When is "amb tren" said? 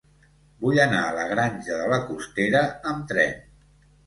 2.95-3.39